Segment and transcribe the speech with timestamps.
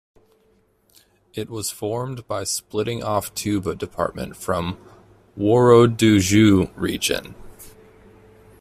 [1.35, 4.83] It was formed by splitting-off Touba Department from
[5.37, 7.35] Worodougou Region.